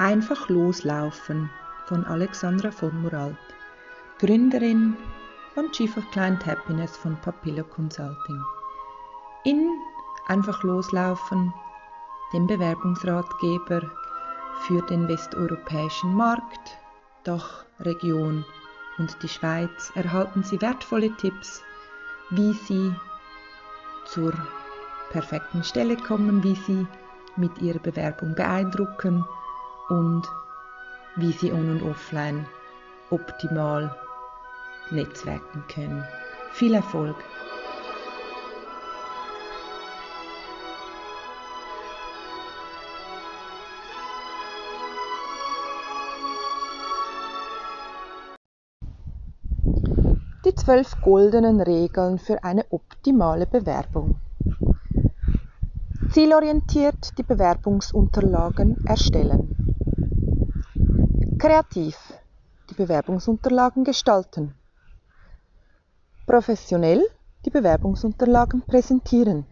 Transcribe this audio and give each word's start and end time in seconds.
Einfach 0.00 0.48
loslaufen 0.48 1.50
von 1.84 2.06
Alexandra 2.06 2.70
von 2.70 3.02
Moralt, 3.02 3.36
Gründerin 4.18 4.96
und 5.56 5.72
Chief 5.72 5.94
of 5.94 6.10
Client 6.10 6.46
Happiness 6.46 6.96
von 6.96 7.20
Papillo 7.20 7.64
Consulting. 7.64 8.42
In 9.44 9.68
Einfach 10.26 10.62
loslaufen, 10.62 11.52
dem 12.32 12.46
Bewerbungsratgeber 12.46 13.82
für 14.62 14.80
den 14.86 15.06
westeuropäischen 15.06 16.14
Markt, 16.14 16.78
Dachregion 17.24 18.46
und 18.96 19.22
die 19.22 19.28
Schweiz 19.28 19.92
erhalten 19.96 20.42
Sie 20.42 20.62
wertvolle 20.62 21.14
Tipps, 21.18 21.62
wie 22.30 22.54
Sie 22.54 22.94
zur 24.06 24.32
perfekten 25.10 25.62
Stelle 25.62 25.98
kommen, 25.98 26.42
wie 26.42 26.54
Sie 26.54 26.86
mit 27.36 27.58
Ihrer 27.58 27.80
Bewerbung 27.80 28.34
beeindrucken 28.34 29.26
und 29.90 30.22
wie 31.16 31.32
Sie 31.32 31.52
on- 31.52 31.68
und 31.70 31.82
offline 31.82 32.46
optimal 33.10 33.94
netzwerken 34.90 35.64
können. 35.72 36.04
Viel 36.52 36.74
Erfolg! 36.74 37.16
Die 50.44 50.54
zwölf 50.54 51.00
goldenen 51.02 51.60
Regeln 51.60 52.18
für 52.18 52.42
eine 52.42 52.64
optimale 52.70 53.46
Bewerbung. 53.46 54.16
Zielorientiert 56.12 57.16
die 57.18 57.22
Bewerbungsunterlagen 57.22 58.84
erstellen. 58.84 59.54
Kreativ 61.38 61.96
die 62.68 62.74
Bewerbungsunterlagen 62.74 63.84
gestalten. 63.84 64.56
Professionell 66.26 67.06
die 67.44 67.50
Bewerbungsunterlagen 67.50 68.62
präsentieren. 68.62 69.46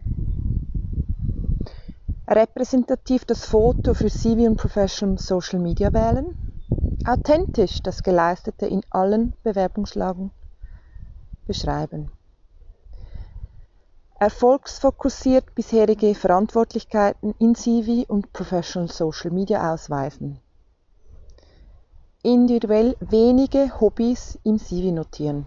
Repräsentativ 2.27 3.23
das 3.23 3.45
Foto 3.45 3.93
für 3.93 4.09
CV 4.09 4.49
und 4.49 4.57
Professional 4.57 5.17
Social 5.17 5.59
Media 5.59 5.93
wählen. 5.93 6.35
Authentisch 7.05 7.81
das 7.81 8.03
Geleistete 8.03 8.65
in 8.65 8.81
allen 8.89 9.31
Bewerbungslagen 9.43 10.31
beschreiben. 11.47 12.11
Erfolgsfokussiert 14.19 15.55
bisherige 15.55 16.13
Verantwortlichkeiten 16.13 17.33
in 17.39 17.55
CV 17.55 18.03
und 18.05 18.33
Professional 18.33 18.89
Social 18.89 19.31
Media 19.31 19.73
ausweisen. 19.73 20.39
Individuell 22.21 22.97
wenige 22.99 23.79
Hobbys 23.79 24.37
im 24.43 24.59
CV 24.59 24.91
notieren. 24.91 25.45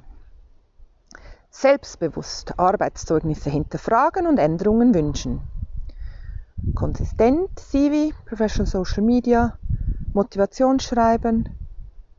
Selbstbewusst 1.50 2.58
Arbeitszeugnisse 2.58 3.50
hinterfragen 3.50 4.26
und 4.26 4.38
Änderungen 4.38 4.94
wünschen. 4.94 5.42
Konsistent 6.74 7.50
CV, 7.56 8.16
Professional 8.24 8.66
Social 8.66 9.02
Media, 9.02 9.54
Motivationsschreiben, 10.14 11.50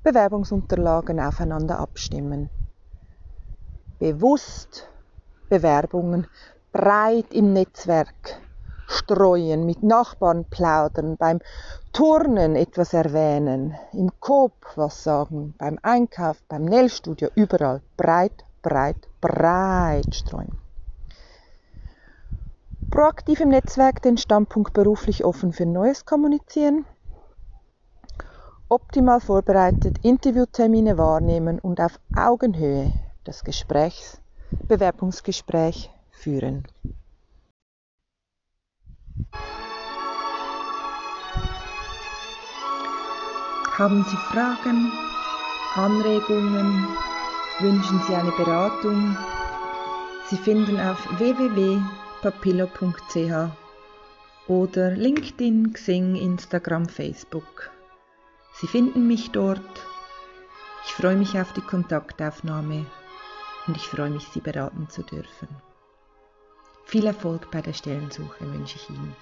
Bewerbungsunterlagen 0.04 1.20
aufeinander 1.20 1.80
abstimmen 1.80 2.52
bewusst 4.04 4.90
Bewerbungen 5.50 6.28
breit 6.72 7.34
im 7.34 7.54
Netzwerk 7.54 8.42
streuen, 8.88 9.66
mit 9.66 9.84
Nachbarn 9.84 10.46
plaudern, 10.46 11.18
beim 11.18 11.40
Turnen 11.92 12.56
etwas 12.56 12.94
erwähnen, 12.94 13.76
im 13.92 14.12
Coop 14.20 14.54
was 14.76 15.04
sagen, 15.04 15.54
beim 15.58 15.80
Einkauf, 15.82 16.42
beim 16.48 16.66
Nailstudio, 16.66 17.30
überall 17.36 17.82
breit, 17.98 18.46
breit, 18.62 19.08
breit 19.22 20.14
streuen. 20.16 20.58
Proaktiv 22.90 23.40
im 23.40 23.50
Netzwerk 23.50 24.02
den 24.02 24.18
Standpunkt 24.18 24.74
beruflich 24.74 25.26
offen 25.26 25.52
für 25.52 25.66
Neues 25.66 26.06
kommunizieren. 26.06 26.86
Optimal 28.70 29.20
vorbereitet 29.20 29.98
Interviewtermine 30.04 30.98
wahrnehmen 30.98 31.60
und 31.60 31.80
auf 31.80 32.00
Augenhöhe 32.16 32.94
das 33.24 33.44
Gesprächs, 33.44 34.20
Bewerbungsgespräch 34.68 35.90
führen. 36.12 36.68
Haben 43.78 44.04
Sie 44.04 44.18
Fragen, 44.18 44.92
Anregungen, 45.76 46.86
wünschen 47.60 48.02
Sie 48.08 48.14
eine 48.14 48.32
Beratung? 48.32 49.18
Sie 50.30 50.38
finden 50.38 50.80
auf 50.80 51.00
www.papillo.ch 51.18 53.52
oder 54.48 54.92
LinkedIn, 54.92 55.74
Xing, 55.74 56.16
Instagram, 56.16 56.88
Facebook. 56.88 57.72
Sie 58.54 58.68
finden 58.68 59.08
mich 59.08 59.32
dort. 59.32 59.60
Ich 60.86 60.94
freue 60.94 61.16
mich 61.16 61.40
auf 61.40 61.52
die 61.54 61.62
Kontaktaufnahme 61.62 62.86
und 63.68 63.78
ich 63.78 63.88
freue 63.88 64.10
mich, 64.10 64.28
Sie 64.28 64.42
beraten 64.42 64.90
zu 64.90 65.04
dürfen. 65.04 65.48
Viel 66.86 67.06
Erfolg 67.06 67.50
bei 67.52 67.62
der 67.62 67.74
Stellensuche 67.74 68.52
wünsche 68.52 68.78
ich 68.78 68.90
Ihnen. 68.90 69.16